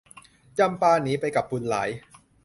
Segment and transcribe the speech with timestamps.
[0.57, 1.89] จำปาหนีไปกับบุญหลาย